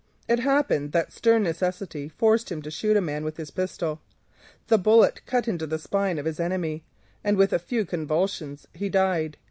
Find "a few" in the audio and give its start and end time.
7.53-7.85